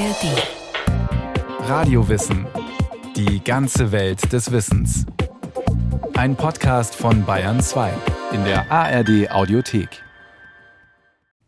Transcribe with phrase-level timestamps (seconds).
[0.00, 1.68] ARD.
[1.68, 2.46] Radiowissen.
[3.16, 5.04] Die ganze Welt des Wissens.
[6.14, 7.92] Ein Podcast von Bayern 2
[8.32, 10.02] in der ARD Audiothek.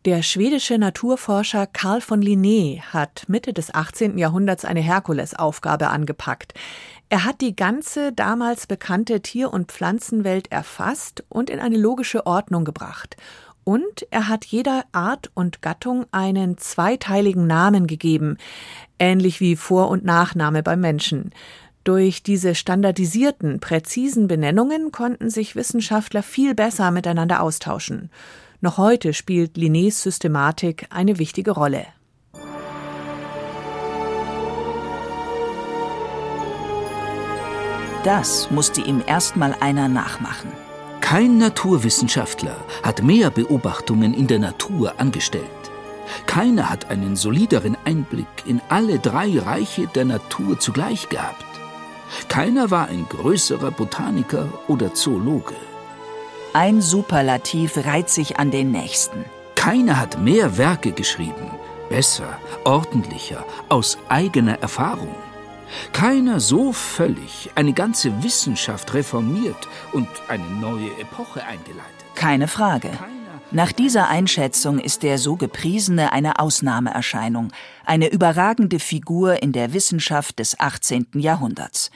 [0.05, 4.19] Der schwedische Naturforscher Carl von Linné hat Mitte des 18.
[4.19, 6.53] Jahrhunderts eine Herkulesaufgabe angepackt.
[7.09, 12.65] Er hat die ganze damals bekannte Tier- und Pflanzenwelt erfasst und in eine logische Ordnung
[12.65, 13.17] gebracht.
[13.63, 18.37] Und er hat jeder Art und Gattung einen zweiteiligen Namen gegeben,
[18.99, 21.31] ähnlich wie Vor- und Nachname beim Menschen.
[21.83, 28.09] Durch diese standardisierten, präzisen Benennungen konnten sich Wissenschaftler viel besser miteinander austauschen.
[28.61, 31.85] Noch heute spielt Linnés Systematik eine wichtige Rolle.
[38.03, 40.51] Das musste ihm erstmal einer nachmachen.
[41.03, 45.43] Kein Naturwissenschaftler hat mehr Beobachtungen in der Natur angestellt.
[46.25, 51.45] Keiner hat einen solideren Einblick in alle drei Reiche der Natur zugleich gehabt.
[52.29, 55.55] Keiner war ein größerer Botaniker oder Zoologe.
[56.53, 59.25] Ein Superlativ reiht sich an den nächsten.
[59.55, 61.51] Keiner hat mehr Werke geschrieben,
[61.89, 65.15] besser, ordentlicher, aus eigener Erfahrung.
[65.91, 72.05] Keiner so völlig eine ganze Wissenschaft reformiert und eine neue Epoche eingeleitet.
[72.15, 72.91] Keine Frage.
[73.51, 77.51] Nach dieser Einschätzung ist der so gepriesene eine Ausnahmeerscheinung,
[77.85, 81.07] eine überragende Figur in der Wissenschaft des 18.
[81.13, 81.91] Jahrhunderts.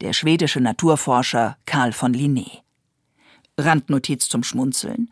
[0.00, 2.62] Der schwedische Naturforscher Carl von Linné.
[3.56, 5.08] Randnotiz zum Schmunzeln.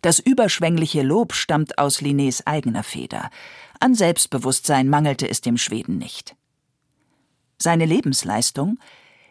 [0.00, 3.30] Das überschwängliche Lob stammt aus Linnés eigener Feder.
[3.80, 6.36] An Selbstbewusstsein mangelte es dem Schweden nicht.
[7.58, 8.78] Seine Lebensleistung?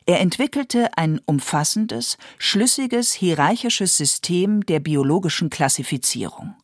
[0.05, 6.55] Er entwickelte ein umfassendes, schlüssiges, hierarchisches System der biologischen Klassifizierung.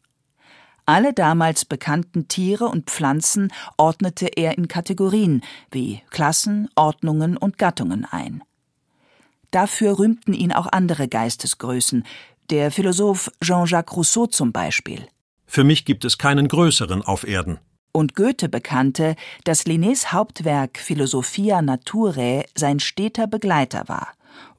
[0.86, 8.06] Alle damals bekannten Tiere und Pflanzen ordnete er in Kategorien wie Klassen, Ordnungen und Gattungen
[8.06, 8.44] ein.
[9.52, 12.06] Dafür rühmten ihn auch andere Geistesgrößen,
[12.50, 15.08] der Philosoph Jean-Jacques Rousseau zum Beispiel.
[15.46, 17.60] Für mich gibt es keinen größeren auf Erden
[17.92, 24.10] und Goethe bekannte, dass Linnés Hauptwerk Philosophia Naturae sein steter Begleiter war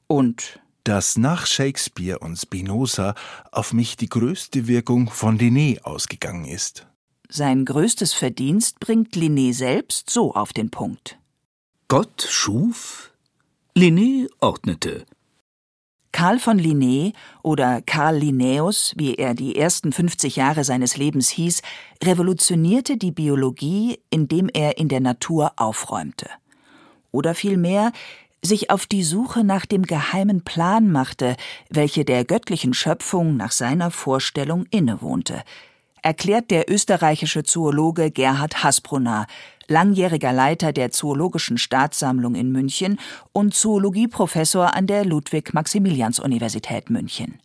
[0.07, 3.15] und dass nach Shakespeare und Spinoza
[3.51, 6.87] auf mich die größte Wirkung von Linné ausgegangen ist.
[7.29, 11.17] Sein größtes Verdienst bringt Linné selbst so auf den Punkt.
[11.87, 13.11] Gott schuf,
[13.75, 15.05] Linné ordnete,
[16.21, 21.63] Karl von Linné oder Karl Linnaeus, wie er die ersten 50 Jahre seines Lebens hieß,
[22.03, 26.29] revolutionierte die Biologie, indem er in der Natur aufräumte.
[27.11, 27.91] Oder vielmehr
[28.43, 31.37] sich auf die Suche nach dem geheimen Plan machte,
[31.71, 35.41] welche der göttlichen Schöpfung nach seiner Vorstellung innewohnte,
[36.03, 39.25] erklärt der österreichische Zoologe Gerhard Hasbrunner,
[39.67, 42.99] langjähriger Leiter der Zoologischen Staatssammlung in München
[43.31, 47.39] und Zoologieprofessor an der Ludwig-Maximilians-Universität München.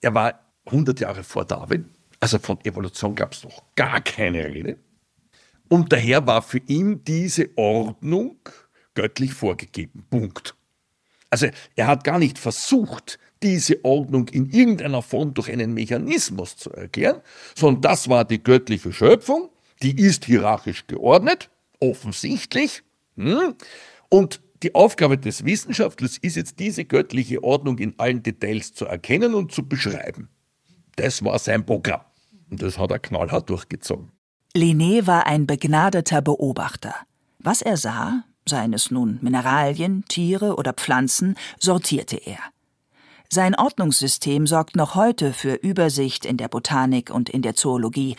[0.00, 1.86] Er war 100 Jahre vor Darwin,
[2.20, 4.76] also von Evolution gab es noch gar keine Rede.
[5.68, 8.36] Und daher war für ihn diese Ordnung
[8.94, 10.04] göttlich vorgegeben.
[10.10, 10.54] Punkt.
[11.30, 11.46] Also
[11.76, 17.20] er hat gar nicht versucht, diese Ordnung in irgendeiner Form durch einen Mechanismus zu erklären,
[17.54, 19.48] sondern das war die göttliche Schöpfung
[19.82, 22.82] die ist hierarchisch geordnet, offensichtlich.
[23.16, 23.54] Hm?
[24.08, 29.34] Und die Aufgabe des Wissenschaftlers ist jetzt, diese göttliche Ordnung in allen Details zu erkennen
[29.34, 30.28] und zu beschreiben.
[30.96, 32.02] Das war sein Programm.
[32.50, 34.10] Und das hat er knallhart durchgezogen.
[34.54, 36.94] Linné war ein begnadeter Beobachter.
[37.38, 42.40] Was er sah, seien es nun Mineralien, Tiere oder Pflanzen, sortierte er.
[43.30, 48.16] Sein Ordnungssystem sorgt noch heute für Übersicht in der Botanik und in der Zoologie,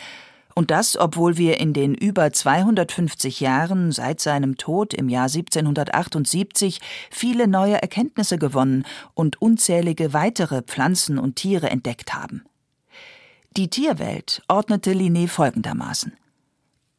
[0.54, 6.80] und das, obwohl wir in den über 250 Jahren seit seinem Tod im Jahr 1778
[7.10, 12.44] viele neue Erkenntnisse gewonnen und unzählige weitere Pflanzen und Tiere entdeckt haben.
[13.56, 16.16] Die Tierwelt ordnete Linné folgendermaßen.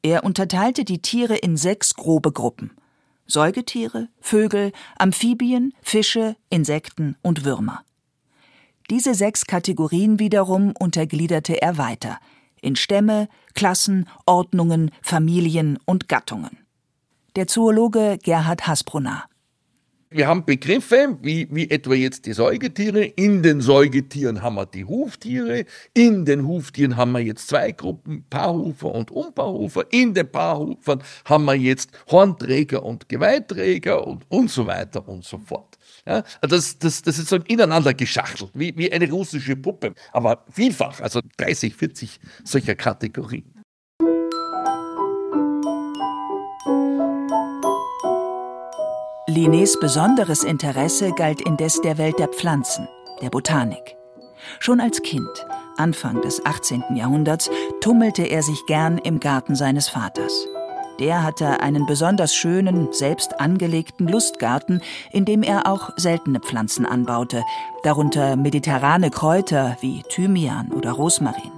[0.04, 2.72] Er unterteilte die Tiere in sechs grobe Gruppen.
[3.26, 7.84] Säugetiere, Vögel, Amphibien, Fische, Insekten und Würmer.
[8.90, 12.20] Diese sechs Kategorien wiederum untergliederte er weiter–
[12.64, 16.58] in Stämme, Klassen, Ordnungen, Familien und Gattungen.
[17.36, 19.24] Der Zoologe Gerhard Hasbrunner.
[20.14, 23.04] Wir haben Begriffe, wie, wie etwa jetzt die Säugetiere.
[23.04, 25.66] In den Säugetieren haben wir die Huftiere.
[25.96, 29.86] In den Huftieren haben wir jetzt zwei Gruppen, Paarhufer und Unpaarhufer.
[29.90, 35.40] In den Paarhufern haben wir jetzt Hornträger und Geweihträger und, und so weiter und so
[35.40, 35.80] fort.
[36.06, 39.96] Ja, das, das, das ist so ineinander geschachtelt, wie, wie eine russische Puppe.
[40.12, 43.53] Aber vielfach, also 30, 40 solcher Kategorien.
[49.34, 52.88] Linnés besonderes Interesse galt indes der Welt der Pflanzen,
[53.20, 53.98] der Botanik.
[54.60, 55.28] Schon als Kind,
[55.76, 56.84] Anfang des 18.
[56.94, 57.50] Jahrhunderts,
[57.82, 60.48] tummelte er sich gern im Garten seines Vaters.
[61.00, 67.42] Der hatte einen besonders schönen, selbst angelegten Lustgarten, in dem er auch seltene Pflanzen anbaute,
[67.82, 71.52] darunter mediterrane Kräuter wie Thymian oder Rosmarin.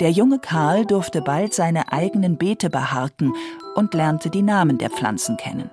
[0.00, 3.34] Der junge Karl durfte bald seine eigenen Beete beharken
[3.76, 5.70] und lernte die Namen der Pflanzen kennen.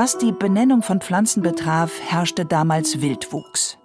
[0.00, 3.78] Was die Benennung von Pflanzen betraf, herrschte damals Wildwuchs.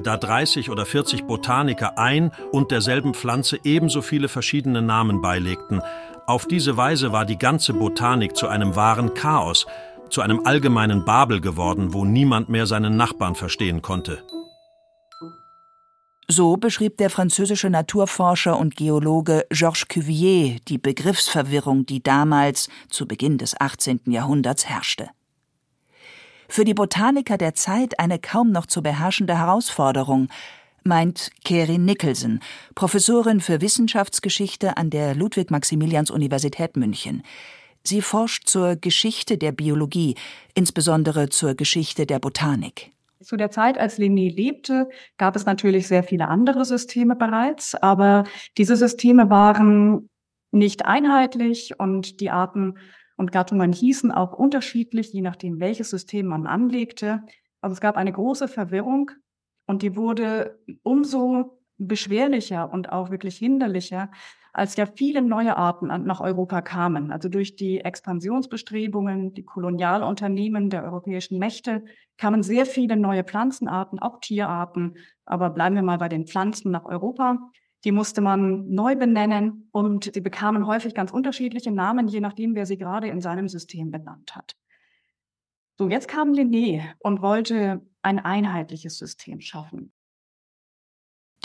[0.00, 5.80] Da 30 oder 40 Botaniker ein und derselben Pflanze ebenso viele verschiedene Namen beilegten,
[6.26, 9.66] auf diese Weise war die ganze Botanik zu einem wahren Chaos,
[10.10, 14.24] zu einem allgemeinen Babel geworden, wo niemand mehr seinen Nachbarn verstehen konnte.
[16.26, 23.38] So beschrieb der französische Naturforscher und Geologe Georges Cuvier die Begriffsverwirrung, die damals, zu Beginn
[23.38, 24.00] des 18.
[24.06, 25.10] Jahrhunderts, herrschte.
[26.52, 30.28] Für die Botaniker der Zeit eine kaum noch zu beherrschende Herausforderung,
[30.84, 32.40] meint Kerin Nicholson,
[32.74, 37.22] Professorin für Wissenschaftsgeschichte an der Ludwig-Maximilians-Universität München.
[37.84, 40.14] Sie forscht zur Geschichte der Biologie,
[40.52, 42.90] insbesondere zur Geschichte der Botanik.
[43.22, 48.24] Zu der Zeit, als Linné lebte, gab es natürlich sehr viele andere Systeme bereits, aber
[48.58, 50.10] diese Systeme waren
[50.50, 52.74] nicht einheitlich und die Arten
[53.22, 57.22] und Gattungen hießen auch unterschiedlich, je nachdem, welches System man anlegte.
[57.60, 59.12] Also es gab eine große Verwirrung
[59.64, 64.10] und die wurde umso beschwerlicher und auch wirklich hinderlicher,
[64.52, 67.12] als ja viele neue Arten nach Europa kamen.
[67.12, 71.84] Also durch die Expansionsbestrebungen, die Kolonialunternehmen der europäischen Mächte
[72.18, 74.96] kamen sehr viele neue Pflanzenarten, auch Tierarten.
[75.24, 77.38] Aber bleiben wir mal bei den Pflanzen nach Europa.
[77.84, 82.66] Die musste man neu benennen und sie bekamen häufig ganz unterschiedliche Namen, je nachdem, wer
[82.66, 84.56] sie gerade in seinem System benannt hat.
[85.78, 89.92] So, jetzt kam Linné und wollte ein einheitliches System schaffen.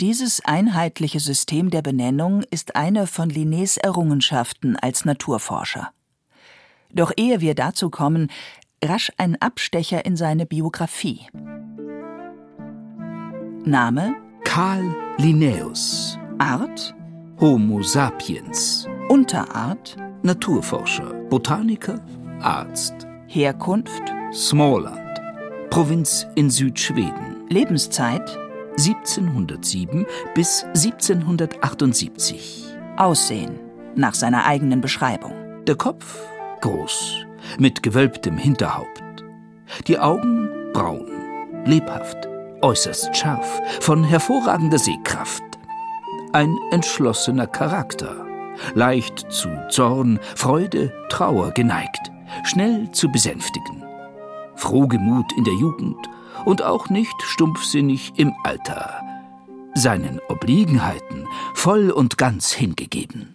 [0.00, 5.90] Dieses einheitliche System der Benennung ist eine von Linnés Errungenschaften als Naturforscher.
[6.92, 8.30] Doch ehe wir dazu kommen,
[8.82, 11.26] rasch ein Abstecher in seine Biografie.
[13.64, 14.14] Name
[14.44, 16.16] Karl Linnaeus.
[16.38, 16.94] Art
[17.40, 18.86] Homo sapiens.
[19.08, 22.00] Unterart Naturforscher, Botaniker,
[22.40, 22.94] Arzt.
[23.26, 25.20] Herkunft Smallland.
[25.70, 27.48] Provinz in Südschweden.
[27.48, 28.38] Lebenszeit
[28.78, 32.64] 1707 bis 1778.
[32.96, 33.58] Aussehen
[33.96, 35.34] nach seiner eigenen Beschreibung.
[35.66, 36.20] Der Kopf
[36.60, 37.26] groß,
[37.58, 39.02] mit gewölbtem Hinterhaupt.
[39.86, 41.10] Die Augen braun,
[41.64, 42.28] lebhaft,
[42.62, 45.42] äußerst scharf, von hervorragender Sehkraft.
[46.32, 48.26] Ein entschlossener Charakter,
[48.74, 52.12] leicht zu Zorn, Freude, Trauer geneigt,
[52.44, 53.82] schnell zu besänftigen.
[54.54, 55.96] Frohgemut in der Jugend
[56.44, 59.02] und auch nicht stumpfsinnig im Alter,
[59.74, 63.34] seinen Obliegenheiten voll und ganz hingegeben.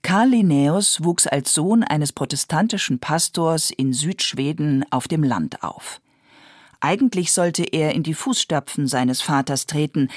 [0.00, 6.00] Karl Linnaeus wuchs als Sohn eines protestantischen Pastors in Südschweden auf dem Land auf.
[6.80, 10.08] Eigentlich sollte er in die Fußstapfen seines Vaters treten,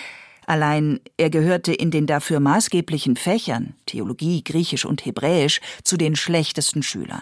[0.50, 6.81] allein er gehörte in den dafür maßgeblichen Fächern Theologie, Griechisch und Hebräisch zu den schlechtesten
[6.81, 7.21] Schülern.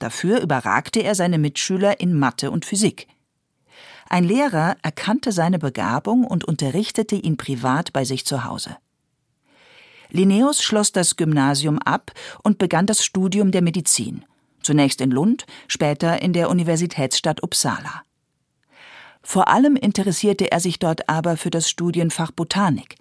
[0.00, 3.06] Dafür überragte er seine Mitschüler in Mathe und Physik.
[4.08, 8.76] Ein Lehrer erkannte seine Begabung und unterrichtete ihn privat bei sich zu Hause.
[10.10, 12.10] Linnaeus schloss das Gymnasium ab
[12.42, 14.24] und begann das Studium der Medizin,
[14.60, 18.02] zunächst in Lund, später in der Universitätsstadt Uppsala.
[19.22, 22.96] Vor allem interessierte er sich dort aber für das Studienfach Botanik.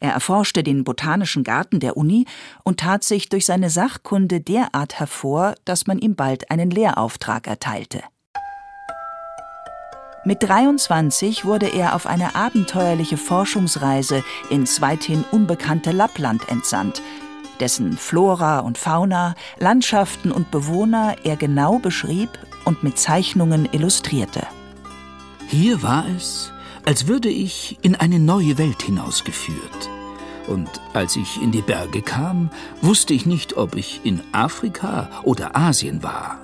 [0.00, 2.26] Er erforschte den botanischen Garten der Uni
[2.62, 8.02] und tat sich durch seine Sachkunde derart hervor, dass man ihm bald einen Lehrauftrag erteilte.
[10.26, 17.02] Mit 23 wurde er auf eine abenteuerliche Forschungsreise ins weithin unbekannte Lappland entsandt,
[17.60, 22.30] dessen Flora und Fauna, Landschaften und Bewohner er genau beschrieb
[22.64, 24.46] und mit Zeichnungen illustrierte.
[25.48, 26.52] Hier war es,
[26.84, 29.90] als würde ich in eine neue Welt hinausgeführt.
[30.46, 32.50] Und als ich in die Berge kam,
[32.82, 36.38] wusste ich nicht, ob ich in Afrika oder Asien war.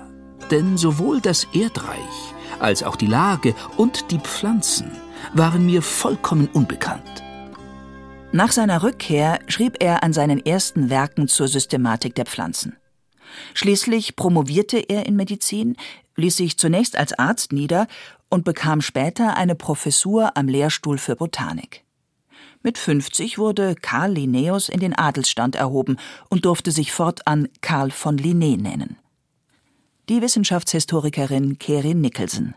[0.49, 4.91] Denn sowohl das Erdreich als auch die Lage und die Pflanzen
[5.33, 7.23] waren mir vollkommen unbekannt.
[8.31, 12.77] Nach seiner Rückkehr schrieb er an seinen ersten Werken zur Systematik der Pflanzen.
[13.53, 15.75] Schließlich promovierte er in Medizin,
[16.15, 17.87] ließ sich zunächst als Arzt nieder
[18.29, 21.83] und bekam später eine Professur am Lehrstuhl für Botanik.
[22.63, 25.97] Mit 50 wurde Karl Linnaeus in den Adelsstand erhoben
[26.29, 28.97] und durfte sich fortan Karl von Linné nennen.
[30.09, 32.53] Die Wissenschaftshistorikerin Kerin Nicholson.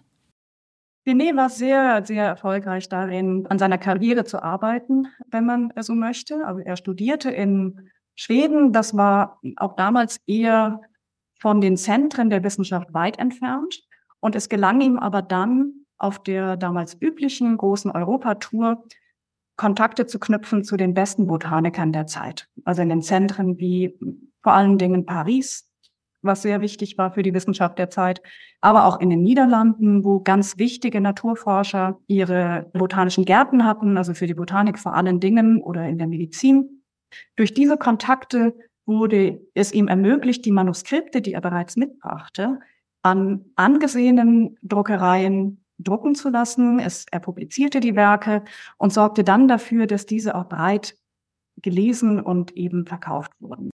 [1.07, 6.47] Linné war sehr, sehr erfolgreich darin, an seiner Karriere zu arbeiten, wenn man so möchte.
[6.47, 8.73] Also er studierte in Schweden.
[8.73, 10.81] Das war auch damals eher
[11.41, 13.83] von den Zentren der Wissenschaft weit entfernt.
[14.21, 18.85] Und es gelang ihm aber dann, auf der damals üblichen großen Europatour
[19.57, 22.49] Kontakte zu knüpfen zu den besten Botanikern der Zeit.
[22.65, 23.97] Also in den Zentren wie
[24.43, 25.71] vor allen Dingen Paris,
[26.23, 28.23] was sehr wichtig war für die Wissenschaft der Zeit,
[28.61, 34.27] aber auch in den Niederlanden, wo ganz wichtige Naturforscher ihre botanischen Gärten hatten, also für
[34.27, 36.84] die Botanik vor allen Dingen oder in der Medizin.
[37.37, 38.55] Durch diese Kontakte
[38.87, 42.61] wurde es ihm ermöglicht, die Manuskripte, die er bereits mitbrachte,
[43.03, 46.79] an angesehenen Druckereien drucken zu lassen.
[46.79, 48.45] Es, er publizierte die Werke
[48.79, 50.97] und sorgte dann dafür, dass diese auch breit
[51.63, 53.71] gelesen und eben verkauft wurden.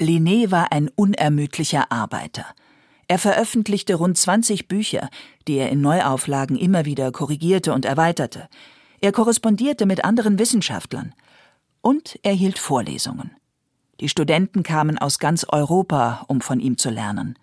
[0.00, 2.46] Linné war ein unermüdlicher Arbeiter.
[3.08, 5.08] Er veröffentlichte rund 20 Bücher,
[5.48, 8.48] die er in Neuauflagen immer wieder korrigierte und erweiterte.
[9.00, 11.14] Er korrespondierte mit anderen Wissenschaftlern.
[11.80, 13.30] Und er hielt Vorlesungen.
[14.00, 17.38] Die Studenten kamen aus ganz Europa, um von ihm zu lernen.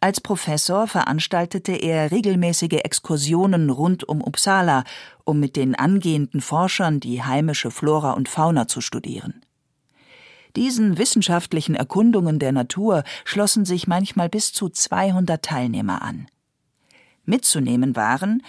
[0.00, 4.82] Als Professor veranstaltete er regelmäßige Exkursionen rund um Uppsala,
[5.24, 9.44] um mit den angehenden Forschern die heimische Flora und Fauna zu studieren.
[10.56, 16.26] Diesen wissenschaftlichen Erkundungen der Natur schlossen sich manchmal bis zu 200 Teilnehmer an.
[17.24, 18.42] Mitzunehmen waren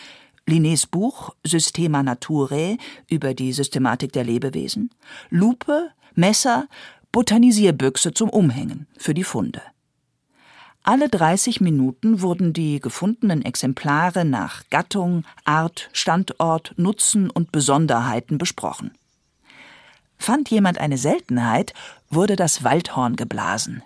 [0.47, 2.77] Linnés Buch Systema Naturae
[3.09, 4.89] über die Systematik der Lebewesen,
[5.29, 6.67] Lupe, Messer,
[7.11, 9.61] Botanisierbüchse zum Umhängen für die Funde.
[10.85, 18.91] Alle 30 Minuten wurden die gefundenen Exemplare nach Gattung, Art, Standort, Nutzen und Besonderheiten besprochen.
[20.17, 21.73] Fand jemand eine Seltenheit,
[22.09, 23.81] wurde das Waldhorn geblasen.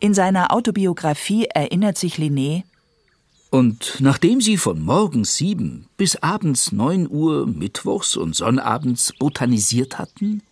[0.00, 2.64] In seiner Autobiografie erinnert sich Linné,
[3.50, 10.42] und nachdem sie von morgens sieben bis abends neun Uhr mittwochs und sonnabends botanisiert hatten,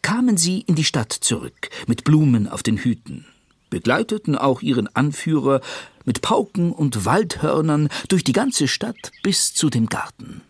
[0.00, 3.26] kamen sie in die Stadt zurück mit Blumen auf den Hüten,
[3.68, 5.60] begleiteten auch ihren Anführer
[6.06, 10.40] mit Pauken und Waldhörnern durch die ganze Stadt bis zu dem Garten.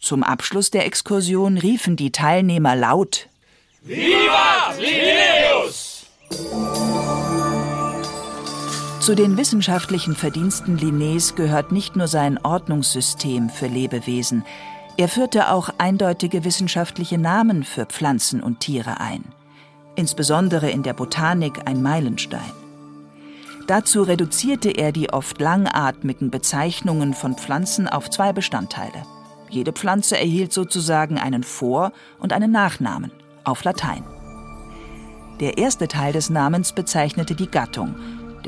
[0.00, 3.28] Zum Abschluss der Exkursion riefen die Teilnehmer laut
[3.82, 6.06] Viva Linnaeus!
[9.08, 14.44] Zu den wissenschaftlichen Verdiensten Linnés gehört nicht nur sein Ordnungssystem für Lebewesen,
[14.98, 19.24] er führte auch eindeutige wissenschaftliche Namen für Pflanzen und Tiere ein,
[19.96, 22.52] insbesondere in der Botanik ein Meilenstein.
[23.66, 29.06] Dazu reduzierte er die oft langatmigen Bezeichnungen von Pflanzen auf zwei Bestandteile.
[29.48, 33.10] Jede Pflanze erhielt sozusagen einen Vor- und einen Nachnamen
[33.44, 34.04] auf Latein.
[35.40, 37.94] Der erste Teil des Namens bezeichnete die Gattung,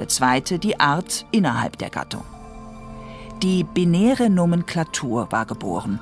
[0.00, 2.24] der zweite die Art innerhalb der Gattung.
[3.42, 6.00] Die binäre Nomenklatur war geboren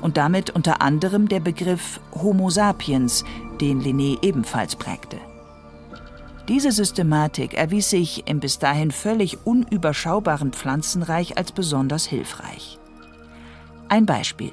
[0.00, 3.24] und damit unter anderem der Begriff Homo sapiens,
[3.60, 5.18] den Linné ebenfalls prägte.
[6.46, 12.78] Diese Systematik erwies sich im bis dahin völlig unüberschaubaren Pflanzenreich als besonders hilfreich.
[13.88, 14.52] Ein Beispiel.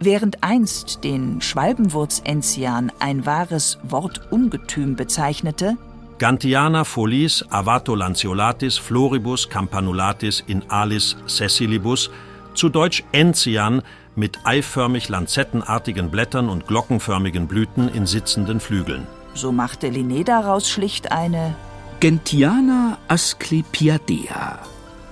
[0.00, 5.76] Während einst den Schwalbenwurzenzian ein wahres Wortungetüm bezeichnete,
[6.18, 12.10] Gantiana folies avato lanceolatis floribus campanulatis in alis sessilibus,
[12.54, 13.82] zu Deutsch Enzian
[14.14, 19.06] mit eiförmig lanzettenartigen Blättern und glockenförmigen Blüten in sitzenden Flügeln.
[19.34, 21.56] So machte Linné daraus schlicht eine
[21.98, 24.60] Gentiana asclepiadea,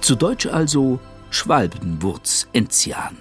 [0.01, 3.17] zu Deutsch also Schwalbenwurz-Enzian.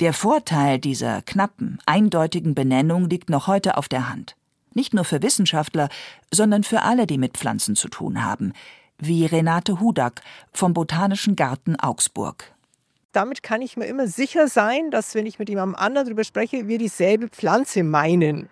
[0.00, 4.36] Der Vorteil dieser knappen, eindeutigen Benennung liegt noch heute auf der Hand.
[4.74, 5.88] Nicht nur für Wissenschaftler,
[6.32, 8.52] sondern für alle, die mit Pflanzen zu tun haben,
[8.98, 10.22] wie Renate Hudak
[10.52, 12.52] vom Botanischen Garten Augsburg.
[13.12, 16.68] Damit kann ich mir immer sicher sein, dass, wenn ich mit jemandem anderen darüber spreche,
[16.68, 18.48] wir dieselbe Pflanze meinen.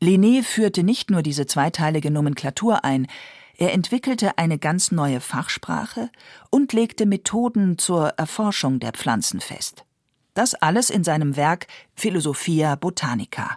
[0.00, 3.08] Linné führte nicht nur diese zweiteilige Nomenklatur ein,
[3.56, 6.10] er entwickelte eine ganz neue Fachsprache
[6.50, 9.84] und legte Methoden zur Erforschung der Pflanzen fest.
[10.34, 13.56] Das alles in seinem Werk Philosophia Botanica.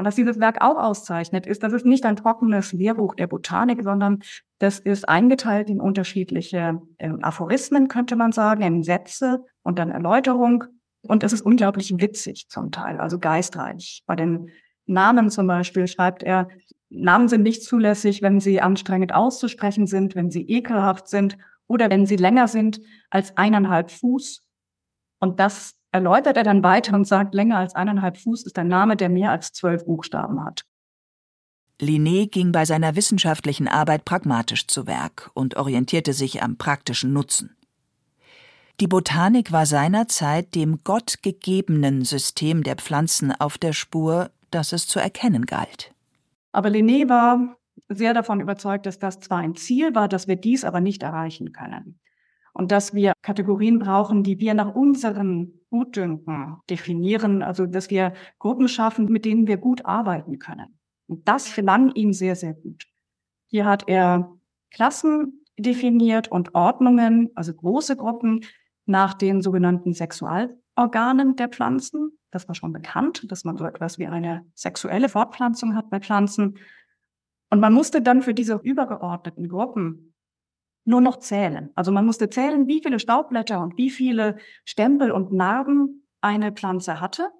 [0.00, 3.82] Und was dieses Werk auch auszeichnet, ist, dass es nicht ein trockenes Lehrbuch der Botanik,
[3.82, 4.20] sondern
[4.58, 10.64] das ist eingeteilt in unterschiedliche äh, Aphorismen, könnte man sagen, in Sätze und dann Erläuterung.
[11.02, 14.02] Und es ist unglaublich witzig zum Teil, also geistreich.
[14.06, 14.48] Bei den
[14.86, 16.48] Namen zum Beispiel schreibt er,
[16.88, 22.06] Namen sind nicht zulässig, wenn sie anstrengend auszusprechen sind, wenn sie ekelhaft sind oder wenn
[22.06, 22.80] sie länger sind
[23.10, 24.46] als eineinhalb Fuß.
[25.18, 28.96] Und das erläutert er dann weiter und sagt, länger als eineinhalb Fuß ist ein Name,
[28.96, 30.64] der mehr als zwölf Buchstaben hat.
[31.80, 37.56] Linné ging bei seiner wissenschaftlichen Arbeit pragmatisch zu Werk und orientierte sich am praktischen Nutzen.
[38.80, 44.98] Die Botanik war seinerzeit dem gottgegebenen System der Pflanzen auf der Spur, das es zu
[44.98, 45.94] erkennen galt.
[46.52, 47.56] Aber Linné war
[47.88, 51.52] sehr davon überzeugt, dass das zwar ein Ziel war, dass wir dies aber nicht erreichen
[51.52, 51.99] können.
[52.52, 58.68] Und dass wir Kategorien brauchen, die wir nach unseren Gutdünken definieren, also dass wir Gruppen
[58.68, 60.78] schaffen, mit denen wir gut arbeiten können.
[61.06, 62.86] Und das gelang ihm sehr, sehr gut.
[63.46, 64.32] Hier hat er
[64.70, 68.44] Klassen definiert und Ordnungen, also große Gruppen
[68.86, 72.18] nach den sogenannten Sexualorganen der Pflanzen.
[72.30, 76.58] Das war schon bekannt, dass man so etwas wie eine sexuelle Fortpflanzung hat bei Pflanzen.
[77.50, 80.09] Und man musste dann für diese übergeordneten Gruppen
[80.84, 81.70] nur noch zählen.
[81.74, 87.00] Also man musste zählen, wie viele Staubblätter und wie viele Stempel und Narben eine Pflanze
[87.00, 87.30] hatte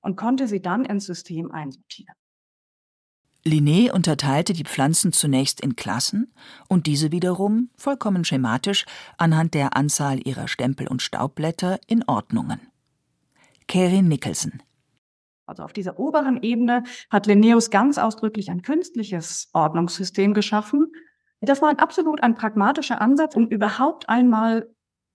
[0.00, 2.14] und konnte sie dann ins System einsortieren.
[3.44, 6.34] Linné unterteilte die Pflanzen zunächst in Klassen
[6.68, 8.86] und diese wiederum, vollkommen schematisch,
[9.18, 12.60] anhand der Anzahl ihrer Stempel und Staubblätter in Ordnungen.
[13.68, 14.62] Kerin Nicholson
[15.46, 20.92] also auf dieser oberen Ebene hat Linnaeus ganz ausdrücklich ein künstliches Ordnungssystem geschaffen.
[21.40, 24.68] Das war ein absolut ein pragmatischer Ansatz, um überhaupt einmal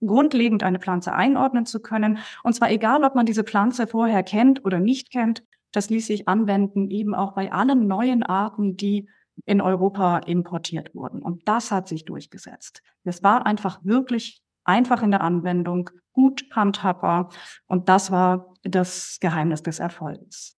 [0.06, 2.20] grundlegend eine Pflanze einordnen zu können.
[2.44, 6.28] Und zwar egal, ob man diese Pflanze vorher kennt oder nicht kennt, das ließ sich
[6.28, 9.08] anwenden, eben auch bei allen neuen Arten, die
[9.46, 11.22] in Europa importiert wurden.
[11.22, 12.82] Und das hat sich durchgesetzt.
[13.04, 17.30] Es war einfach wirklich einfach in der Anwendung, gut handhabbar.
[17.68, 20.58] Und das war das Geheimnis des Erfolgs.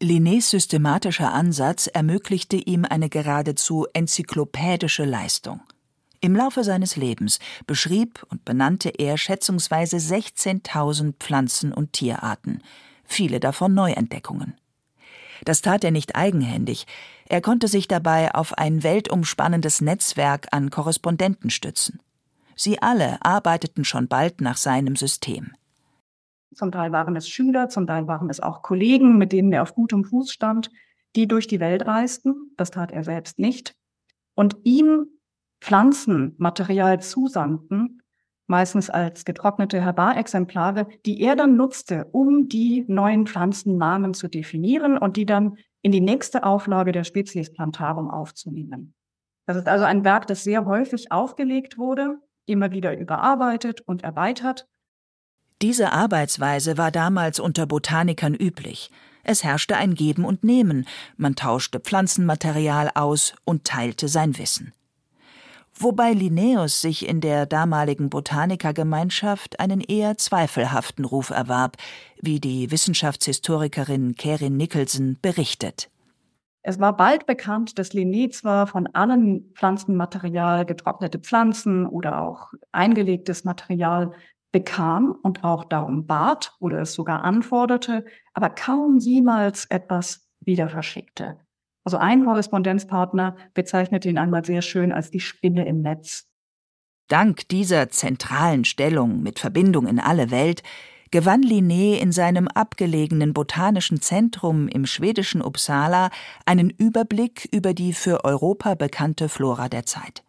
[0.00, 5.60] Linnés systematischer Ansatz ermöglichte ihm eine geradezu enzyklopädische Leistung.
[6.20, 12.62] Im Laufe seines Lebens beschrieb und benannte er schätzungsweise 16.000 Pflanzen- und Tierarten,
[13.04, 14.54] viele davon Neuentdeckungen.
[15.44, 16.86] Das tat er nicht eigenhändig,
[17.28, 22.00] er konnte sich dabei auf ein weltumspannendes Netzwerk an Korrespondenten stützen.
[22.54, 25.54] Sie alle arbeiteten schon bald nach seinem System.
[26.54, 29.74] Zum Teil waren es Schüler, zum Teil waren es auch Kollegen, mit denen er auf
[29.74, 30.70] gutem Fuß stand,
[31.16, 32.52] die durch die Welt reisten.
[32.56, 33.74] Das tat er selbst nicht.
[34.34, 35.06] Und ihm
[35.60, 38.02] Pflanzenmaterial zusandten,
[38.46, 45.16] meistens als getrocknete Herbarexemplare, die er dann nutzte, um die neuen Pflanzennamen zu definieren und
[45.16, 48.94] die dann in die nächste Auflage der Spezies Plantarum aufzunehmen.
[49.46, 54.66] Das ist also ein Werk, das sehr häufig aufgelegt wurde immer wieder überarbeitet und erweitert.
[55.60, 58.90] Diese Arbeitsweise war damals unter Botanikern üblich.
[59.24, 64.72] Es herrschte ein Geben und Nehmen, man tauschte Pflanzenmaterial aus und teilte sein Wissen.
[65.74, 71.76] Wobei Linnaeus sich in der damaligen Botanikergemeinschaft einen eher zweifelhaften Ruf erwarb,
[72.20, 75.90] wie die Wissenschaftshistorikerin Kerin Nicholson berichtet.
[76.62, 83.44] Es war bald bekannt, dass Linné zwar von allen Pflanzenmaterial getrocknete Pflanzen oder auch eingelegtes
[83.44, 84.12] Material
[84.52, 91.38] bekam und auch darum bat oder es sogar anforderte, aber kaum jemals etwas wieder verschickte.
[91.84, 96.26] Also ein Korrespondenzpartner bezeichnete ihn einmal sehr schön als die Spinne im Netz.
[97.08, 100.62] Dank dieser zentralen Stellung mit Verbindung in alle Welt
[101.10, 106.10] gewann Linné in seinem abgelegenen botanischen Zentrum im schwedischen Uppsala
[106.44, 110.22] einen Überblick über die für Europa bekannte Flora der Zeit.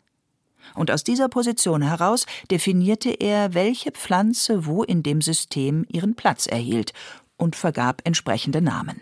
[0.79, 6.47] Und aus dieser Position heraus definierte er, welche Pflanze wo in dem System ihren Platz
[6.47, 6.93] erhielt
[7.35, 9.01] und vergab entsprechende Namen.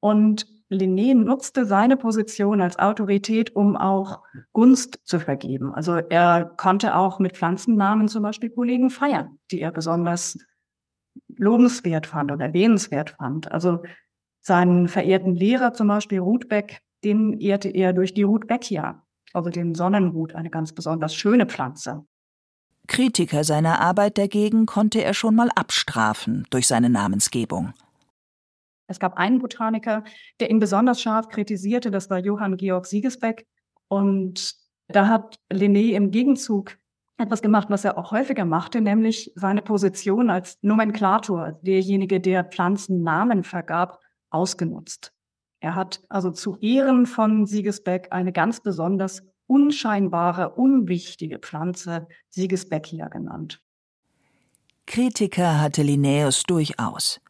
[0.00, 4.20] Und Linné nutzte seine Position als Autorität, um auch
[4.52, 5.72] Gunst zu vergeben.
[5.72, 10.38] Also er konnte auch mit Pflanzennamen zum Beispiel Kollegen feiern, die er besonders
[11.28, 13.50] lobenswert fand oder erwähnenswert fand.
[13.50, 13.82] Also
[14.42, 19.03] seinen verehrten Lehrer zum Beispiel Ruthbeck, den ehrte er durch die Rudbeckia,
[19.34, 22.06] also den Sonnenhut, eine ganz besonders schöne Pflanze.
[22.86, 27.72] Kritiker seiner Arbeit dagegen konnte er schon mal abstrafen durch seine Namensgebung.
[28.86, 30.04] Es gab einen Botaniker,
[30.40, 33.46] der ihn besonders scharf kritisierte, das war Johann Georg Siegesbeck.
[33.88, 34.54] Und
[34.88, 36.76] da hat Linné im Gegenzug
[37.16, 43.44] etwas gemacht, was er auch häufiger machte, nämlich seine Position als Nomenklator, derjenige, der Pflanzennamen
[43.44, 45.12] vergab, ausgenutzt.
[45.64, 53.62] Er hat also zu Ehren von Siegesbeck eine ganz besonders unscheinbare, unwichtige Pflanze Siegesbeckia genannt.
[54.86, 57.22] Kritiker hatte Linnaeus durchaus.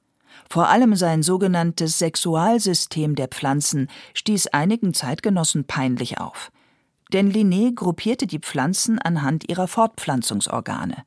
[0.51, 6.51] Vor allem sein sogenanntes Sexualsystem der Pflanzen stieß einigen Zeitgenossen peinlich auf
[7.13, 11.05] denn Linné gruppierte die Pflanzen anhand ihrer Fortpflanzungsorgane.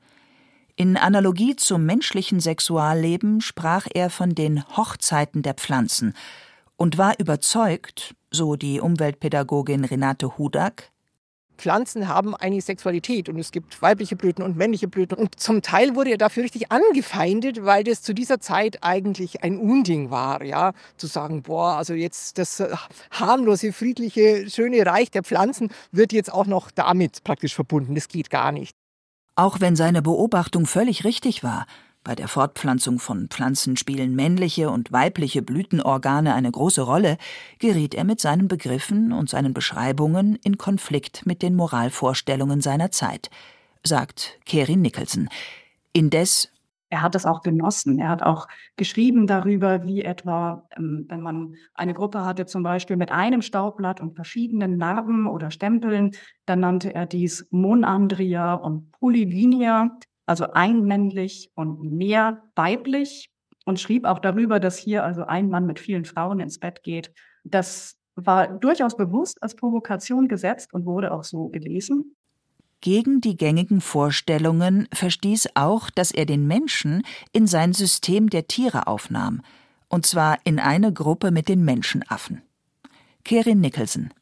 [0.77, 6.13] In Analogie zum menschlichen Sexualleben sprach er von den Hochzeiten der Pflanzen
[6.77, 10.91] und war überzeugt, so die Umweltpädagogin Renate Hudak,
[11.57, 15.17] Pflanzen haben eine Sexualität und es gibt weibliche Blüten und männliche Blüten.
[15.17, 19.57] Und zum Teil wurde er dafür richtig angefeindet, weil das zu dieser Zeit eigentlich ein
[19.57, 22.69] Unding war, ja, zu sagen, boah, also jetzt das äh,
[23.11, 27.95] harmlose, friedliche, schöne Reich der Pflanzen wird jetzt auch noch damit praktisch verbunden.
[27.95, 28.75] Das geht gar nicht.
[29.35, 31.67] Auch wenn seine Beobachtung völlig richtig war,
[32.07, 37.17] bei der Fortpflanzung von Pflanzen spielen männliche und weibliche Blütenorgane eine große Rolle,
[37.59, 43.29] geriet er mit seinen Begriffen und seinen Beschreibungen in Konflikt mit den Moralvorstellungen seiner Zeit,
[43.83, 45.27] sagt Kerin Nicholson.
[45.91, 46.49] Indes
[46.89, 47.99] er hat das auch genossen.
[47.99, 52.95] Er hat auch geschrieben darüber, wie etwa, ähm, wenn man eine Gruppe hatte, zum Beispiel
[52.95, 56.11] mit einem Staubblatt und verschiedenen Narben oder Stempeln,
[56.45, 63.31] dann nannte er dies Monandria und Polylinia also ein männlich und mehr weiblich
[63.65, 67.11] und schrieb auch darüber, dass hier also ein Mann mit vielen Frauen ins Bett geht.
[67.43, 72.15] Das war durchaus bewusst als Provokation gesetzt und wurde auch so gelesen.
[72.81, 78.85] Gegen die gängigen Vorstellungen verstieß auch, dass er den Menschen in sein System der Tiere
[78.85, 79.41] aufnahm,
[79.87, 82.43] und zwar in eine Gruppe mit den Menschenaffen.
[83.23, 84.13] Kerin Nicholson.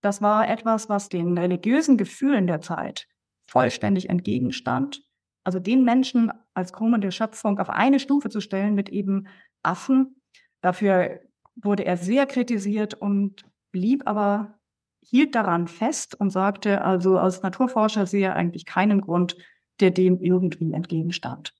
[0.00, 3.06] Das war etwas, was den religiösen Gefühlen der Zeit
[3.52, 5.02] vollständig entgegenstand.
[5.44, 9.28] Also den Menschen als Krone Schöpfung auf eine Stufe zu stellen mit eben
[9.62, 10.16] Affen.
[10.62, 11.20] Dafür
[11.54, 14.58] wurde er sehr kritisiert und blieb aber,
[15.04, 19.36] hielt daran fest und sagte, also als Naturforscher sehe er eigentlich keinen Grund,
[19.80, 21.54] der dem irgendwie entgegenstand.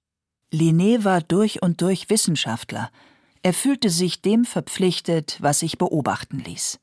[0.53, 2.91] Linné war durch und durch Wissenschaftler.
[3.43, 6.79] Er fühlte sich dem verpflichtet, was sich beobachten ließ.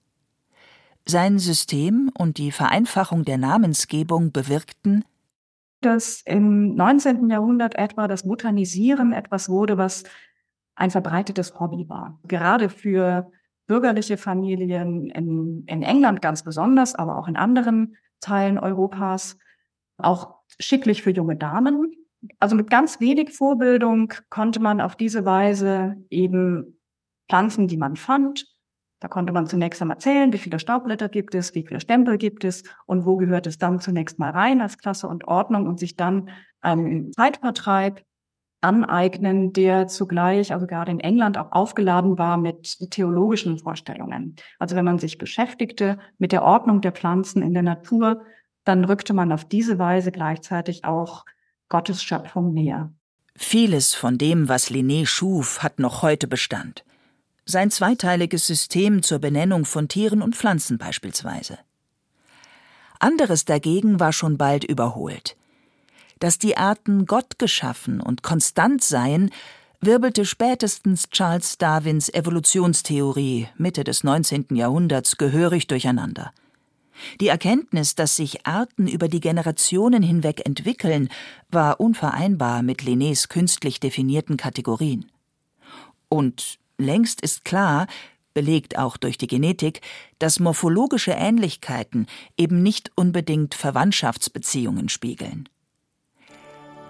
[1.05, 5.03] Sein System und die Vereinfachung der Namensgebung bewirkten,
[5.81, 7.29] dass im 19.
[7.29, 10.03] Jahrhundert etwa das Botanisieren etwas wurde, was
[10.75, 12.19] ein verbreitetes Hobby war.
[12.27, 13.31] Gerade für
[13.67, 19.37] bürgerliche Familien in, in England ganz besonders, aber auch in anderen Teilen Europas,
[19.97, 21.93] auch schicklich für junge Damen.
[22.39, 26.79] Also mit ganz wenig Vorbildung konnte man auf diese Weise eben
[27.29, 28.45] Pflanzen, die man fand,
[28.99, 32.43] da konnte man zunächst einmal zählen, wie viele Staubblätter gibt es, wie viele Stempel gibt
[32.43, 35.95] es und wo gehört es dann zunächst mal rein als Klasse und Ordnung und sich
[35.95, 36.29] dann
[36.61, 38.03] einen Zeitvertreib
[38.61, 44.35] aneignen, der zugleich, also gerade in England, auch aufgeladen war mit theologischen Vorstellungen.
[44.57, 48.21] Also wenn man sich beschäftigte mit der Ordnung der Pflanzen in der Natur,
[48.65, 51.23] dann rückte man auf diese Weise gleichzeitig auch
[51.69, 52.91] Gottes Schöpfung näher.
[53.37, 56.83] Vieles von dem, was Linné schuf, hat noch heute Bestand
[57.49, 61.57] sein zweiteiliges System zur Benennung von Tieren und Pflanzen beispielsweise.
[62.99, 65.35] Anderes dagegen war schon bald überholt.
[66.19, 69.31] Dass die Arten Gott geschaffen und konstant seien,
[69.81, 74.47] wirbelte spätestens Charles Darwins Evolutionstheorie Mitte des 19.
[74.51, 76.33] Jahrhunderts gehörig durcheinander.
[77.21, 81.07] Die Erkenntnis, dass sich Arten über die Generationen hinweg entwickeln,
[81.49, 85.09] war unvereinbar mit Linnés künstlich definierten Kategorien.
[86.09, 87.87] Und Längst ist klar,
[88.33, 89.81] belegt auch durch die Genetik,
[90.17, 95.49] dass morphologische Ähnlichkeiten eben nicht unbedingt Verwandtschaftsbeziehungen spiegeln.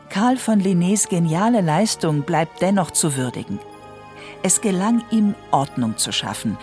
[0.10, 3.60] Karl von Linnés geniale Leistung bleibt dennoch zu würdigen.
[4.44, 6.56] Es gelang ihm, Ordnung zu schaffen,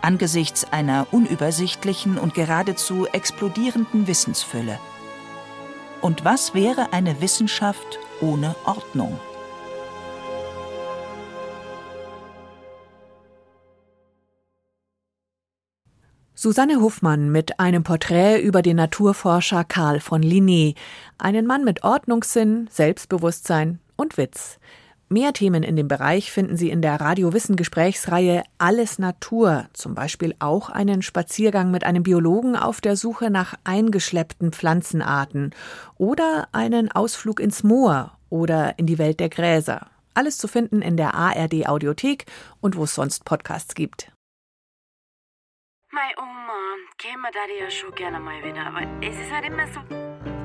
[0.00, 4.80] angesichts einer unübersichtlichen und geradezu explodierenden Wissensfülle.
[6.00, 9.20] Und was wäre eine Wissenschaft ohne Ordnung?
[16.42, 20.74] Susanne Huffmann mit einem Porträt über den Naturforscher Karl von Linné,
[21.16, 24.58] einen Mann mit Ordnungssinn, Selbstbewusstsein und Witz.
[25.08, 30.34] Mehr Themen in dem Bereich finden Sie in der Radio-Wissen Gesprächsreihe Alles Natur, zum Beispiel
[30.40, 35.54] auch einen Spaziergang mit einem Biologen auf der Suche nach eingeschleppten Pflanzenarten
[35.96, 39.86] oder einen Ausflug ins Moor oder in die Welt der Gräser.
[40.12, 42.26] Alles zu finden in der ARD Audiothek
[42.60, 44.12] und wo es sonst Podcasts gibt.
[45.94, 49.80] Mei Oma, käme da ja schon gerne mal wieder, aber es ist halt immer so.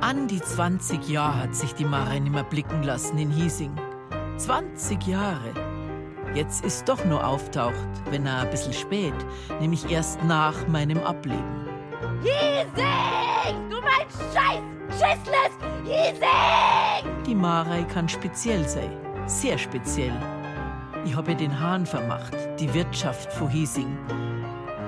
[0.01, 3.73] An die 20 Jahre hat sich die Mara nicht mehr blicken lassen in Hiesing.
[4.35, 5.53] 20 Jahre.
[6.33, 9.13] Jetzt ist doch nur auftaucht, wenn er ein bisschen spät,
[9.61, 11.65] nämlich erst nach meinem Ableben.
[12.23, 13.69] Hiesing!
[13.69, 14.61] Du mein Scheiß!
[14.89, 15.55] Schissles!
[15.85, 17.23] Hiesing!
[17.25, 18.91] Die Marei kann speziell sein.
[19.27, 20.19] Sehr speziell.
[21.05, 23.97] Ich habe den Hahn vermacht, die Wirtschaft von Hiesing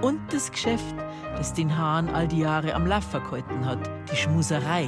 [0.02, 0.96] und das Geschäft,
[1.36, 3.80] das den Hahn all die Jahre am Lauf gehalten hat,
[4.12, 4.88] die Schmuserei.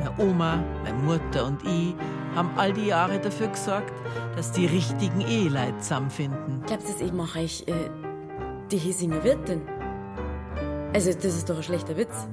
[0.00, 1.94] Meine Oma, meine Mutter und ich
[2.34, 3.92] haben all die Jahre dafür gesorgt,
[4.36, 6.62] dass die richtigen Eheleute zusammenfinden.
[6.66, 7.90] Glaubst du, das eben auch euch, äh,
[8.70, 9.62] die Hiesinger Wirtin?
[10.92, 12.28] Also, das ist doch ein schlechter Witz.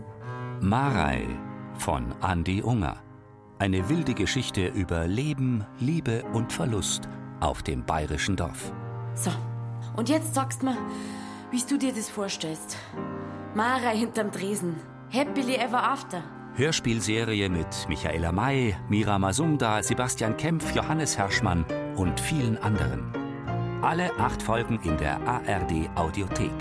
[0.59, 1.27] Marei
[1.77, 2.97] von Andi Unger.
[3.59, 7.07] Eine wilde Geschichte über Leben, Liebe und Verlust
[7.39, 8.71] auf dem bayerischen Dorf.
[9.13, 9.31] So,
[9.95, 10.77] und jetzt sagst mir,
[11.51, 12.77] wie du dir das vorstellst.
[13.53, 14.75] Marei hinterm Tresen.
[15.11, 16.23] Happily ever after.
[16.55, 23.11] Hörspielserie mit Michaela May, Mira Masumda, Sebastian Kempf, Johannes Herschmann und vielen anderen.
[23.81, 26.51] Alle acht Folgen in der ARD Audiothek